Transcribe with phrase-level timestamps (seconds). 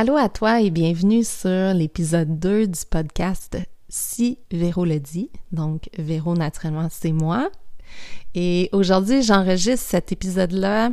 [0.00, 3.58] Allô à toi et bienvenue sur l'épisode 2 du podcast
[3.90, 5.28] Si Véro le dit.
[5.52, 7.50] Donc, Véro, naturellement, c'est moi.
[8.34, 10.88] Et aujourd'hui, j'enregistre cet épisode-là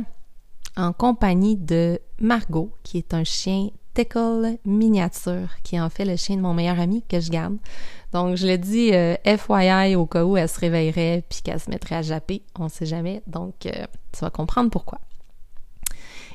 [0.76, 6.36] en compagnie de Margot, qui est un chien Tickle miniature, qui en fait le chien
[6.36, 7.56] de mon meilleur ami que je garde.
[8.12, 11.70] Donc, je le dis euh, FYI au cas où elle se réveillerait puis qu'elle se
[11.70, 12.42] mettrait à japper.
[12.58, 13.22] On sait jamais.
[13.26, 15.00] Donc, euh, tu vas comprendre pourquoi.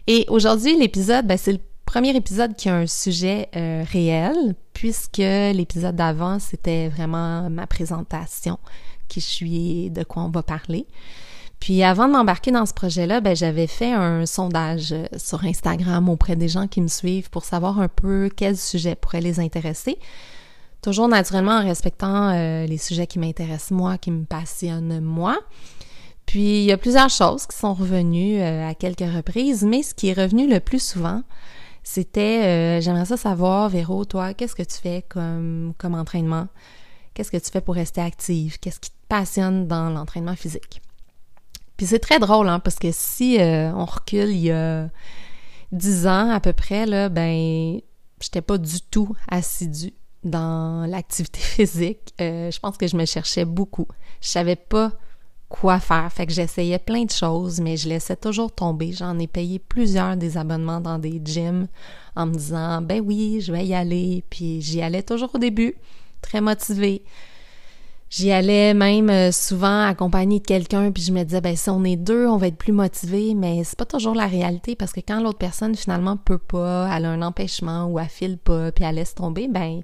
[0.07, 5.17] Et aujourd'hui, l'épisode, ben, c'est le premier épisode qui a un sujet euh, réel, puisque
[5.17, 8.57] l'épisode d'avant, c'était vraiment ma présentation,
[9.07, 10.87] qui je suis, de quoi on va parler.
[11.59, 16.09] Puis avant de m'embarquer dans ce projet-là, ben, j'avais fait un sondage euh, sur Instagram
[16.09, 19.97] auprès des gens qui me suivent pour savoir un peu quel sujet pourrait les intéresser.
[20.81, 25.37] Toujours naturellement en respectant euh, les sujets qui m'intéressent moi, qui me passionnent moi.
[26.25, 30.07] Puis il y a plusieurs choses qui sont revenues à quelques reprises, mais ce qui
[30.07, 31.21] est revenu le plus souvent,
[31.83, 36.47] c'était, euh, j'aimerais ça savoir, Véro, toi, qu'est-ce que tu fais comme, entraînement?
[37.13, 38.59] Qu'est-ce que tu fais pour rester active?
[38.59, 40.81] Qu'est-ce qui te passionne dans l'entraînement physique?
[41.77, 44.89] Puis c'est très drôle, hein, parce que si euh, on recule il y a
[45.71, 47.79] dix ans à peu près, là, ben,
[48.21, 52.13] j'étais pas du tout assidue dans l'activité physique.
[52.21, 53.87] Euh, je pense que je me cherchais beaucoup.
[54.21, 54.93] Je savais pas
[55.53, 56.11] quoi faire.
[56.11, 58.91] Fait que j'essayais plein de choses, mais je laissais toujours tomber.
[58.91, 61.67] J'en ai payé plusieurs des abonnements dans des gyms
[62.15, 64.23] en me disant ben oui, je vais y aller.
[64.31, 65.75] Puis j'y allais toujours au début,
[66.23, 67.03] très motivée.
[68.09, 71.83] J'y allais même euh, souvent accompagnée de quelqu'un, puis je me disais ben si on
[71.83, 75.01] est deux, on va être plus motivés, mais c'est pas toujours la réalité parce que
[75.01, 78.85] quand l'autre personne finalement peut pas, elle a un empêchement ou elle file pas, puis
[78.85, 79.81] elle laisse tomber, ben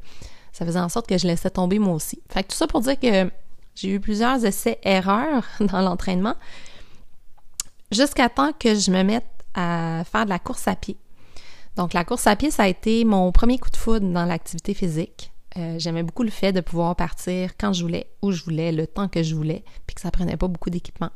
[0.51, 2.22] ça faisait en sorte que je laissais tomber moi aussi.
[2.28, 3.30] Fait que tout ça pour dire que
[3.79, 6.35] j'ai eu plusieurs essais-erreurs dans l'entraînement
[7.91, 9.25] jusqu'à temps que je me mette
[9.56, 10.97] à faire de la course à pied.
[11.75, 14.73] Donc la course à pied, ça a été mon premier coup de foudre dans l'activité
[14.73, 15.31] physique.
[15.57, 18.85] Euh, j'aimais beaucoup le fait de pouvoir partir quand je voulais, où je voulais, le
[18.85, 21.09] temps que je voulais, puis que ça prenait pas beaucoup d'équipement.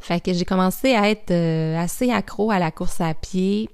[0.00, 3.70] Fait que j'ai commencé à être euh, assez accro à la course à pied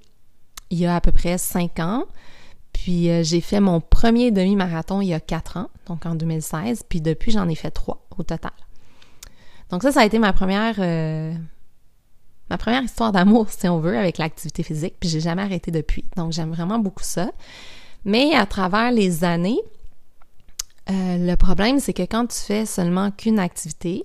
[0.71, 2.05] il y a à peu près cinq ans.
[2.77, 6.83] Puis euh, j'ai fait mon premier demi-marathon il y a quatre ans, donc en 2016,
[6.87, 8.53] puis depuis j'en ai fait trois au total.
[9.71, 11.33] Donc ça, ça a été ma première euh,
[12.51, 16.05] ma première histoire d'amour, si on veut, avec l'activité physique, puis j'ai jamais arrêté depuis.
[16.17, 17.31] Donc j'aime vraiment beaucoup ça.
[18.05, 19.59] Mais à travers les années,
[20.91, 24.03] euh, le problème, c'est que quand tu fais seulement qu'une activité,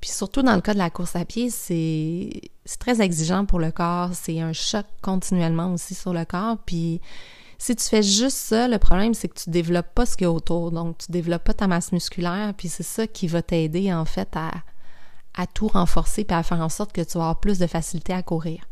[0.00, 2.30] puis surtout dans le cas de la course à pied, c'est
[2.78, 7.02] très exigeant pour le corps, c'est un choc continuellement aussi sur le corps, puis
[7.58, 10.28] si tu fais juste ça, le problème, c'est que tu développes pas ce qu'il y
[10.28, 10.70] a autour.
[10.70, 14.28] Donc, tu développes pas ta masse musculaire, puis c'est ça qui va t'aider, en fait,
[14.36, 14.50] à,
[15.34, 18.12] à tout renforcer puis à faire en sorte que tu vas avoir plus de facilité
[18.12, 18.64] à courir.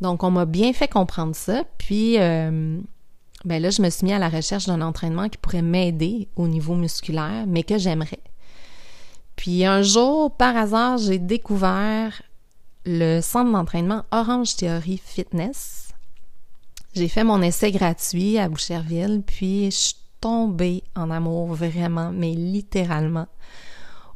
[0.00, 1.64] Donc, on m'a bien fait comprendre ça.
[1.78, 2.78] Puis, euh,
[3.44, 6.48] ben là, je me suis mis à la recherche d'un entraînement qui pourrait m'aider au
[6.48, 8.20] niveau musculaire, mais que j'aimerais.
[9.36, 12.22] Puis, un jour, par hasard, j'ai découvert
[12.86, 15.89] le centre d'entraînement Orange Theory Fitness
[16.94, 22.32] j'ai fait mon essai gratuit à Boucherville, puis je suis tombée en amour vraiment, mais
[22.32, 23.26] littéralement.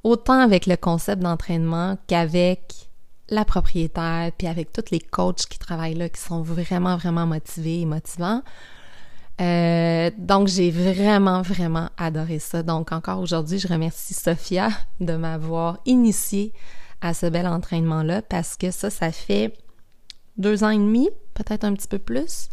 [0.03, 2.91] Autant avec le concept d'entraînement qu'avec
[3.31, 7.81] la propriétaire, puis avec tous les coachs qui travaillent là, qui sont vraiment, vraiment motivés
[7.81, 8.43] et motivants.
[9.41, 12.63] Euh, donc, j'ai vraiment, vraiment adoré ça.
[12.63, 14.69] Donc, encore aujourd'hui, je remercie Sophia
[15.01, 16.53] de m'avoir initié
[17.01, 19.57] à ce bel entraînement-là parce que ça, ça fait
[20.37, 22.49] deux ans et demi, peut-être un petit peu plus,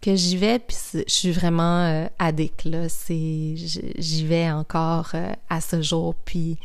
[0.00, 2.88] que j'y vais, puis je suis vraiment euh, addict, là.
[2.88, 6.58] C'est, j'y vais encore euh, à ce jour, puis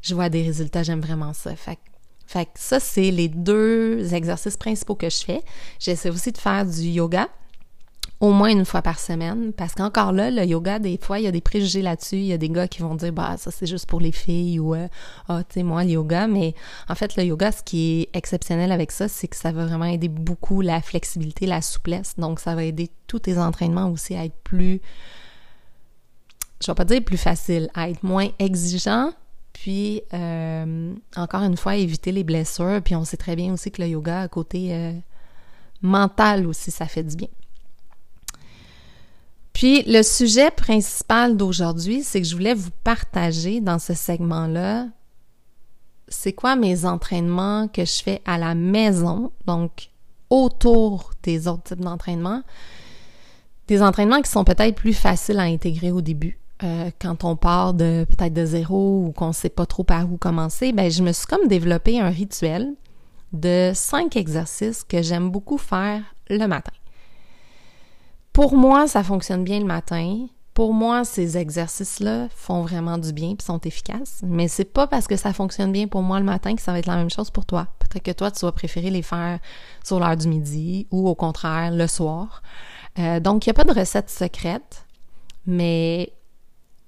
[0.00, 1.56] je vois des résultats, j'aime vraiment ça.
[1.56, 1.78] Fait,
[2.26, 5.42] fait que ça, c'est les deux exercices principaux que je fais.
[5.78, 7.28] J'essaie aussi de faire du yoga,
[8.20, 11.26] au moins une fois par semaine parce qu'encore là le yoga des fois il y
[11.26, 12.16] a des préjugés là-dessus.
[12.16, 14.60] Il y a des gars qui vont dire bah ça c'est juste pour les filles
[14.60, 14.88] ou euh,
[15.28, 16.54] ah tu sais moi le yoga mais
[16.88, 19.86] en fait le yoga ce qui est exceptionnel avec ça c'est que ça va vraiment
[19.86, 22.14] aider beaucoup la flexibilité la souplesse.
[22.16, 24.80] Donc ça va aider tous tes entraînements aussi à être plus
[26.62, 29.12] je vais pas dire plus facile à être moins exigeant.
[29.52, 32.80] Puis euh, encore une fois éviter les blessures.
[32.82, 34.92] Puis on sait très bien aussi que le yoga à côté euh,
[35.82, 37.28] mental aussi ça fait du bien
[39.54, 44.88] puis le sujet principal d'aujourd'hui, c'est que je voulais vous partager dans ce segment-là,
[46.08, 49.90] c'est quoi mes entraînements que je fais à la maison, donc
[50.28, 52.42] autour des autres types d'entraînements.
[53.68, 56.38] Des entraînements qui sont peut-être plus faciles à intégrer au début.
[56.64, 60.16] Euh, quand on part de peut-être de zéro ou qu'on sait pas trop par où
[60.16, 62.74] commencer, ben je me suis comme développé un rituel
[63.32, 66.72] de cinq exercices que j'aime beaucoup faire le matin.
[68.34, 70.26] Pour moi, ça fonctionne bien le matin.
[70.54, 74.22] Pour moi, ces exercices-là font vraiment du bien et sont efficaces.
[74.24, 76.80] Mais c'est pas parce que ça fonctionne bien pour moi le matin que ça va
[76.80, 77.68] être la même chose pour toi.
[77.78, 79.38] Peut-être que toi, tu vas préférer les faire
[79.84, 82.42] sur l'heure du midi ou au contraire le soir.
[82.98, 84.84] Euh, donc, il n'y a pas de recette secrète,
[85.46, 86.12] mais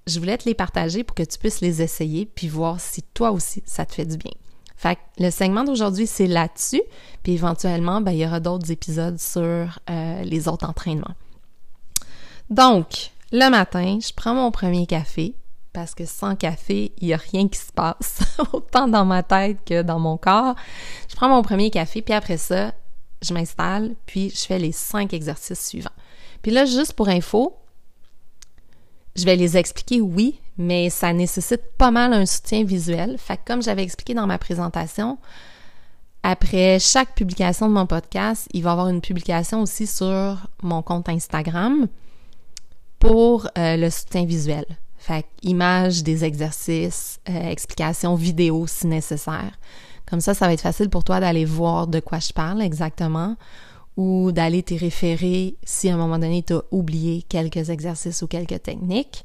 [0.08, 3.30] je voulais te les partager pour que tu puisses les essayer puis voir si toi
[3.30, 4.32] aussi ça te fait du bien.
[4.76, 6.82] Fait que le segment d'aujourd'hui, c'est là-dessus,
[7.22, 11.14] puis éventuellement, ben, il y aura d'autres épisodes sur euh, les autres entraînements.
[12.50, 15.34] Donc, le matin, je prends mon premier café,
[15.72, 18.20] parce que sans café, il n'y a rien qui se passe,
[18.52, 20.54] autant dans ma tête que dans mon corps.
[21.08, 22.72] Je prends mon premier café, puis après ça,
[23.20, 25.90] je m'installe, puis je fais les cinq exercices suivants.
[26.42, 27.56] Puis là, juste pour info,
[29.16, 33.16] je vais les expliquer, oui, mais ça nécessite pas mal un soutien visuel.
[33.18, 35.18] Fait que comme j'avais expliqué dans ma présentation,
[36.22, 40.82] après chaque publication de mon podcast, il va y avoir une publication aussi sur mon
[40.82, 41.88] compte Instagram
[42.98, 44.64] pour euh, le soutien visuel.
[44.96, 49.52] Fait images des exercices, euh, explications vidéo si nécessaire.
[50.08, 53.36] Comme ça, ça va être facile pour toi d'aller voir de quoi je parle exactement
[53.96, 58.26] ou d'aller te référer si à un moment donné tu as oublié quelques exercices ou
[58.26, 59.24] quelques techniques.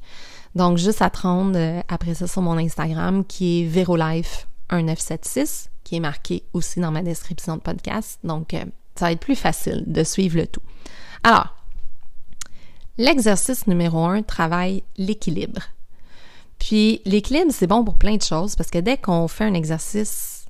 [0.54, 5.96] Donc, juste à te rendre euh, après ça sur mon Instagram qui est VeroLife1976, qui
[5.96, 8.18] est marqué aussi dans ma description de podcast.
[8.22, 8.54] Donc,
[8.94, 10.60] ça va être plus facile de suivre le tout.
[11.24, 11.54] Alors,
[12.98, 15.62] L'exercice numéro un travaille l'équilibre.
[16.58, 20.46] Puis l'équilibre, c'est bon pour plein de choses parce que dès qu'on fait un exercice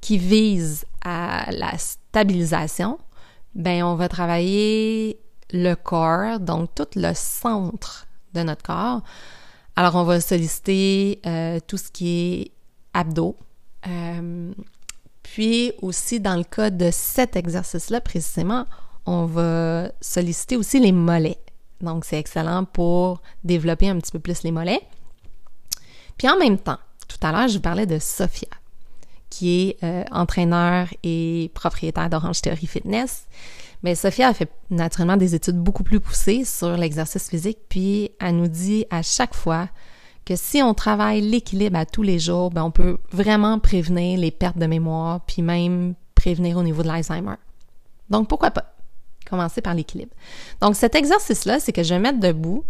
[0.00, 2.98] qui vise à la stabilisation,
[3.54, 5.18] ben on va travailler
[5.52, 9.02] le corps, donc tout le centre de notre corps.
[9.74, 12.52] Alors on va solliciter euh, tout ce qui est
[12.92, 13.36] abdos.
[13.86, 14.52] Euh,
[15.22, 18.66] puis aussi dans le cas de cet exercice-là précisément,
[19.06, 21.38] on va solliciter aussi les mollets.
[21.82, 24.80] Donc, c'est excellent pour développer un petit peu plus les mollets.
[26.16, 28.48] Puis en même temps, tout à l'heure, je vous parlais de Sophia,
[29.30, 33.26] qui est euh, entraîneur et propriétaire d'Orange Theory Fitness.
[33.82, 38.36] Mais Sophia a fait naturellement des études beaucoup plus poussées sur l'exercice physique, puis elle
[38.36, 39.68] nous dit à chaque fois
[40.24, 44.30] que si on travaille l'équilibre à tous les jours, ben on peut vraiment prévenir les
[44.30, 47.34] pertes de mémoire, puis même prévenir au niveau de l'Alzheimer.
[48.08, 48.71] Donc pourquoi pas?
[49.32, 50.14] Commencer par l'équilibre.
[50.60, 52.64] Donc, cet exercice-là, c'est que je vais mettre debout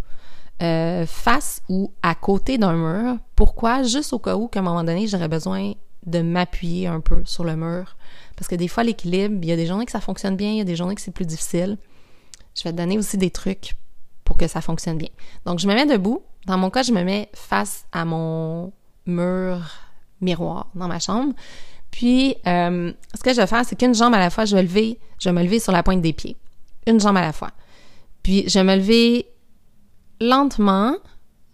[0.61, 3.17] euh, face ou à côté d'un mur.
[3.35, 3.83] Pourquoi?
[3.83, 5.73] Juste au cas où qu'à un moment donné, j'aurais besoin
[6.05, 7.97] de m'appuyer un peu sur le mur.
[8.37, 10.57] Parce que des fois, l'équilibre, il y a des journées que ça fonctionne bien, il
[10.57, 11.77] y a des journées que c'est plus difficile.
[12.55, 13.75] Je vais te donner aussi des trucs
[14.23, 15.09] pour que ça fonctionne bien.
[15.45, 16.23] Donc, je me mets debout.
[16.45, 18.71] Dans mon cas, je me mets face à mon
[19.05, 19.59] mur
[20.21, 21.33] miroir dans ma chambre.
[21.91, 24.63] Puis, euh, ce que je vais faire, c'est qu'une jambe à la fois, je vais
[24.63, 26.37] lever, je vais me lever sur la pointe des pieds
[26.87, 27.51] une jambe à la fois.
[28.23, 29.27] Puis je me lever
[30.19, 30.95] lentement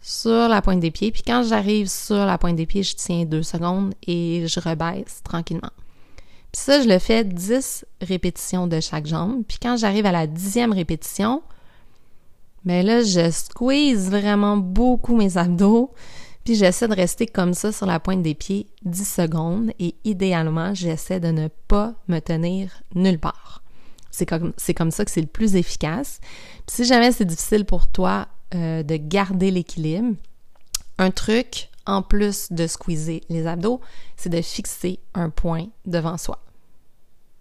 [0.01, 1.11] sur la pointe des pieds.
[1.11, 5.21] Puis quand j'arrive sur la pointe des pieds, je tiens deux secondes et je rebaisse
[5.23, 5.71] tranquillement.
[6.51, 9.43] Puis ça, je le fais dix répétitions de chaque jambe.
[9.47, 11.43] Puis quand j'arrive à la dixième répétition,
[12.65, 15.91] ben là, je squeeze vraiment beaucoup mes abdos.
[16.43, 20.73] Puis j'essaie de rester comme ça sur la pointe des pieds 10 secondes et idéalement,
[20.73, 23.61] j'essaie de ne pas me tenir nulle part.
[24.19, 26.19] C'est comme, ça que c'est le plus efficace.
[26.67, 30.15] Si jamais c'est difficile pour toi euh, de garder l'équilibre,
[30.97, 33.81] un truc en plus de squeezer les abdos,
[34.15, 36.39] c'est de fixer un point devant soi.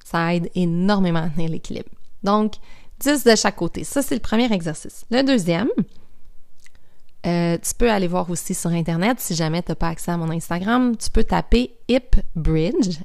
[0.04, 1.90] Ça aide énormément à tenir l'équilibre.
[2.23, 2.54] Donc,
[3.00, 3.85] 10 de chaque côté.
[3.85, 5.04] Ça, c'est le premier exercice.
[5.11, 5.68] Le deuxième,
[7.26, 10.16] euh, tu peux aller voir aussi sur Internet, si jamais tu n'as pas accès à
[10.16, 12.99] mon Instagram, tu peux taper Hip Bridge.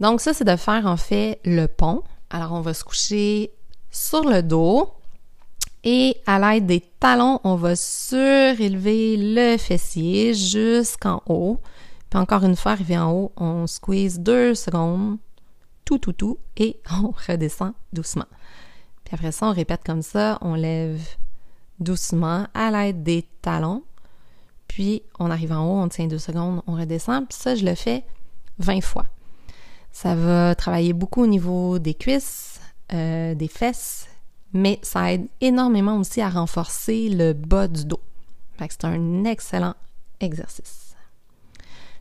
[0.00, 3.52] Donc ça, c'est de faire en fait le pont alors, on va se coucher
[3.90, 4.92] sur le dos
[5.84, 11.60] et à l'aide des talons, on va surélever le fessier jusqu'en haut.
[12.08, 15.18] Puis encore une fois, arrivé en haut, on squeeze deux secondes,
[15.84, 18.26] tout, tout, tout, et on redescend doucement.
[19.04, 21.02] Puis après ça, on répète comme ça, on lève
[21.78, 23.82] doucement à l'aide des talons.
[24.66, 27.28] Puis on arrive en haut, on tient deux secondes, on redescend.
[27.28, 28.04] Puis ça, je le fais
[28.58, 29.04] 20 fois.
[29.94, 32.60] Ça va travailler beaucoup au niveau des cuisses,
[32.92, 34.08] euh, des fesses,
[34.52, 38.00] mais ça aide énormément aussi à renforcer le bas du dos.
[38.58, 39.74] c'est un excellent
[40.18, 40.96] exercice.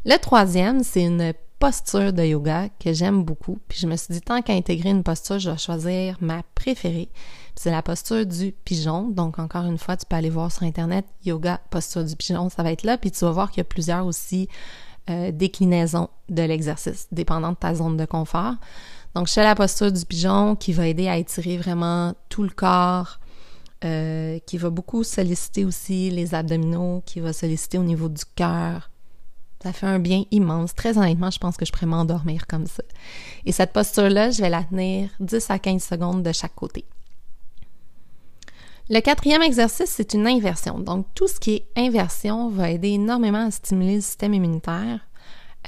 [0.05, 3.59] Le troisième, c'est une posture de yoga que j'aime beaucoup.
[3.67, 7.09] Puis je me suis dit, tant qu'à intégrer une posture, je vais choisir ma préférée.
[7.55, 9.07] C'est la posture du pigeon.
[9.09, 12.63] Donc, encore une fois, tu peux aller voir sur Internet, yoga, posture du pigeon, ça
[12.63, 12.97] va être là.
[12.97, 14.49] Puis tu vas voir qu'il y a plusieurs aussi
[15.09, 18.55] euh, déclinaison de l'exercice, dépendant de ta zone de confort.
[19.15, 22.49] Donc, je fais la posture du pigeon qui va aider à étirer vraiment tout le
[22.49, 23.19] corps,
[23.85, 28.89] euh, qui va beaucoup solliciter aussi les abdominaux, qui va solliciter au niveau du cœur.
[29.61, 30.73] Ça fait un bien immense.
[30.73, 32.83] Très honnêtement, je pense que je pourrais m'endormir comme ça.
[33.45, 36.85] Et cette posture-là, je vais la tenir 10 à 15 secondes de chaque côté.
[38.89, 40.77] Le quatrième exercice, c'est une inversion.
[40.79, 44.99] Donc, tout ce qui est inversion va aider énormément à stimuler le système immunitaire,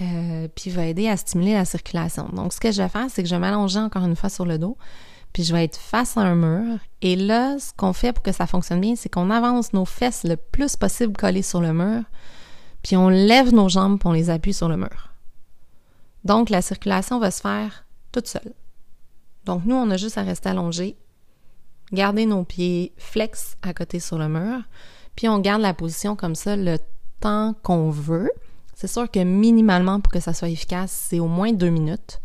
[0.02, 2.28] euh, puis va aider à stimuler la circulation.
[2.34, 4.46] Donc, ce que je vais faire, c'est que je vais m'allonger encore une fois sur
[4.46, 4.78] le dos,
[5.32, 6.80] puis je vais être face à un mur.
[7.02, 10.26] Et là, ce qu'on fait pour que ça fonctionne bien, c'est qu'on avance nos fesses
[10.26, 12.04] le plus possible collées sur le mur,
[12.84, 15.14] puis on lève nos jambes, on les appuie sur le mur.
[16.26, 18.54] Donc, la circulation va se faire toute seule.
[19.46, 20.98] Donc, nous, on a juste à rester allongé,
[21.92, 24.62] garder nos pieds flex à côté sur le mur,
[25.16, 26.78] puis on garde la position comme ça le
[27.20, 28.32] temps qu'on veut.
[28.74, 32.20] C'est sûr que minimalement, pour que ça soit efficace, c'est au moins deux minutes.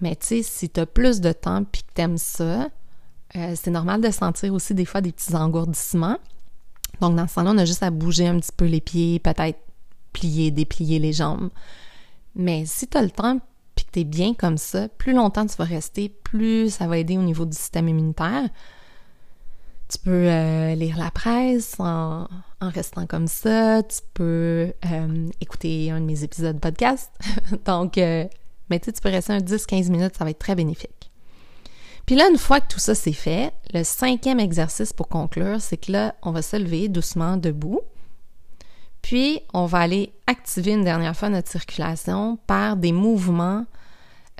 [0.00, 2.68] Mais tu sais, si tu as plus de temps puis que tu aimes ça,
[3.36, 6.18] euh, c'est normal de sentir aussi des fois des petits engourdissements.
[7.00, 9.58] Donc, dans ce temps-là, on a juste à bouger un petit peu les pieds, peut-être
[10.12, 11.50] plier, déplier les jambes.
[12.34, 13.40] Mais si tu as le temps
[14.04, 17.56] bien comme ça, plus longtemps tu vas rester, plus ça va aider au niveau du
[17.56, 18.48] système immunitaire.
[19.88, 22.26] Tu peux euh, lire la presse en,
[22.60, 23.82] restant comme ça.
[23.84, 27.12] Tu peux euh, écouter un de mes épisodes podcast.
[27.64, 28.26] Donc, euh,
[28.68, 31.10] mais tu peux rester un 10-15 minutes, ça va être très bénéfique.
[32.04, 35.76] Puis là, une fois que tout ça c'est fait, le cinquième exercice pour conclure, c'est
[35.76, 37.80] que là, on va se lever doucement debout.
[39.02, 43.64] Puis, on va aller activer une dernière fois notre circulation par des mouvements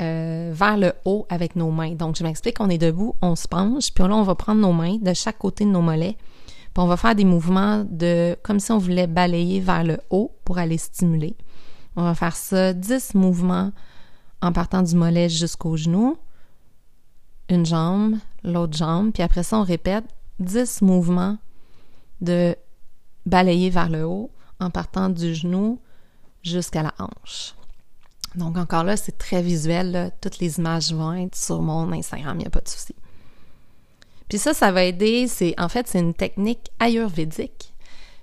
[0.01, 1.95] euh, vers le haut avec nos mains.
[1.95, 4.73] Donc, je m'explique, on est debout, on se penche, puis là, on va prendre nos
[4.73, 8.61] mains de chaque côté de nos mollets, puis on va faire des mouvements de comme
[8.61, 11.35] si on voulait balayer vers le haut pour aller stimuler.
[11.97, 13.73] On va faire ça 10 mouvements
[14.43, 16.19] en partant du mollet jusqu'au genou,
[17.49, 20.05] une jambe, l'autre jambe, puis après ça, on répète
[20.41, 21.39] 10 mouvements
[22.21, 22.55] de
[23.25, 25.81] balayer vers le haut en partant du genou
[26.43, 27.55] jusqu'à la hanche.
[28.37, 30.13] Donc encore là, c'est très visuel.
[30.21, 32.95] Toutes les images vont être sur mon Instagram, il n'y a pas de souci.
[34.29, 35.27] Puis ça, ça va aider.
[35.29, 37.73] C'est en fait, c'est une technique ayurvédique.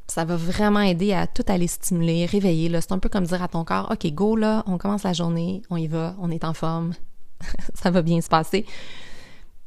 [0.07, 2.69] Ça va vraiment aider à tout aller stimuler, réveiller.
[2.81, 5.61] C'est un peu comme dire à ton corps, OK, go là, on commence la journée,
[5.69, 6.93] on y va, on est en forme,
[7.73, 8.65] ça va bien se passer.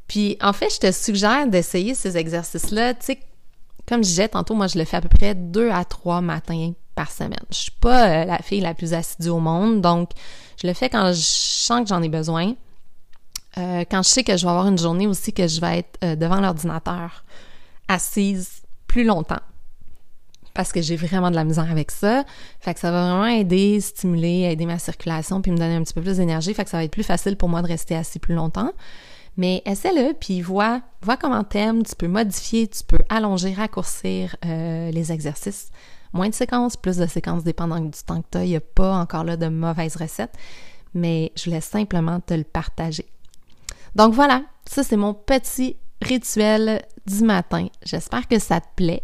[0.06, 2.94] Puis en fait, je te suggère d'essayer ces exercices-là.
[2.94, 3.20] Tu sais,
[3.88, 6.72] comme je disais tantôt, moi je le fais à peu près deux à trois matins
[6.96, 7.38] par semaine.
[7.50, 10.10] Je suis pas euh, la fille la plus assidue au monde, donc
[10.60, 12.54] je le fais quand je sens que j'en ai besoin.
[13.58, 15.98] Euh, quand je sais que je vais avoir une journée aussi que je vais être
[16.02, 17.24] euh, devant l'ordinateur,
[17.86, 19.40] assise plus longtemps.
[20.54, 22.24] Parce que j'ai vraiment de la misère avec ça.
[22.60, 25.92] Fait que ça va vraiment aider, stimuler, aider ma circulation, puis me donner un petit
[25.92, 26.54] peu plus d'énergie.
[26.54, 28.72] Fait que ça va être plus facile pour moi de rester assis plus longtemps.
[29.36, 31.82] Mais essaie-le, puis vois, vois comment t'aimes.
[31.82, 35.70] Tu peux modifier, tu peux allonger, raccourcir les exercices
[36.16, 38.44] moins de séquences, plus de séquences dépendant du temps que tu as.
[38.44, 40.34] Il n'y a pas encore là de mauvaises recettes,
[40.94, 43.06] mais je voulais simplement te le partager.
[43.94, 47.68] Donc voilà, ça c'est mon petit rituel du matin.
[47.84, 49.02] J'espère que ça te plaît.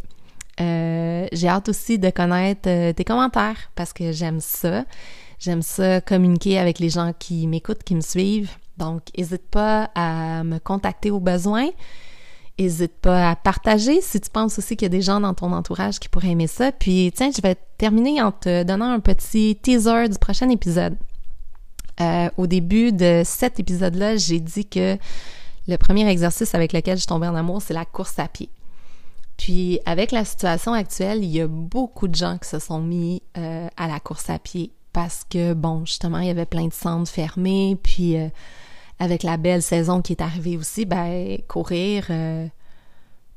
[0.60, 4.84] Euh, j'ai hâte aussi de connaître euh, tes commentaires parce que j'aime ça.
[5.38, 8.52] J'aime ça communiquer avec les gens qui m'écoutent, qui me suivent.
[8.76, 11.68] Donc, n'hésite pas à me contacter au besoin.
[12.62, 15.52] N'hésite pas à partager si tu penses aussi qu'il y a des gens dans ton
[15.52, 16.70] entourage qui pourraient aimer ça.
[16.70, 20.96] Puis tiens, je vais terminer en te donnant un petit teaser du prochain épisode.
[22.00, 24.96] Euh, au début de cet épisode-là, j'ai dit que
[25.66, 28.48] le premier exercice avec lequel je tombais en amour, c'est la course à pied.
[29.36, 33.22] Puis avec la situation actuelle, il y a beaucoup de gens qui se sont mis
[33.38, 36.72] euh, à la course à pied parce que, bon, justement, il y avait plein de
[36.72, 38.16] centres fermés, puis...
[38.16, 38.28] Euh,
[39.02, 42.46] avec la belle saison qui est arrivée aussi, ben courir euh,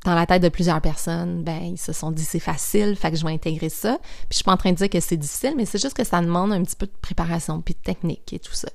[0.05, 3.17] dans la tête de plusieurs personnes, ben ils se sont dit c'est facile, fait que
[3.17, 3.97] je vais intégrer ça.
[3.99, 6.03] Puis je suis pas en train de dire que c'est difficile, mais c'est juste que
[6.03, 8.69] ça demande un petit peu de préparation puis de technique et tout ça.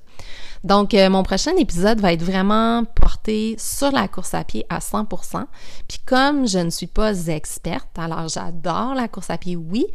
[0.65, 4.79] Donc euh, mon prochain épisode va être vraiment porté sur la course à pied à
[4.79, 5.45] 100%.
[5.87, 9.85] Puis comme je ne suis pas experte, alors j'adore la course à pied, oui,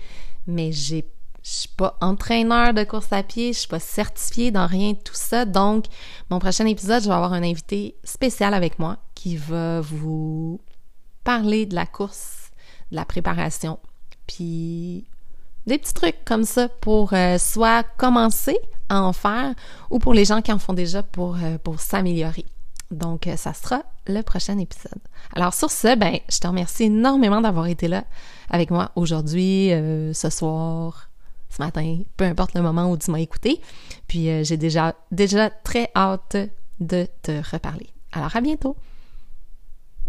[0.46, 1.04] mais j'ai
[1.46, 4.98] je suis pas entraîneur de course à pied, je suis pas certifiée dans rien de
[4.98, 5.44] tout ça.
[5.44, 5.84] Donc,
[6.28, 10.60] mon prochain épisode, je vais avoir un invité spécial avec moi qui va vous
[11.22, 12.50] parler de la course,
[12.90, 13.78] de la préparation,
[14.26, 15.04] puis
[15.68, 19.54] des petits trucs comme ça pour euh, soit commencer à en faire
[19.90, 22.44] ou pour les gens qui en font déjà pour, euh, pour s'améliorer.
[22.90, 24.98] Donc, euh, ça sera le prochain épisode.
[25.32, 28.02] Alors, sur ce, ben, je te remercie énormément d'avoir été là
[28.50, 31.08] avec moi aujourd'hui, ce soir,
[31.48, 33.60] ce matin, peu importe le moment où tu m'as écouté.
[34.06, 36.36] Puis euh, j'ai déjà, déjà très hâte
[36.80, 37.88] de te reparler.
[38.12, 38.76] Alors à bientôt!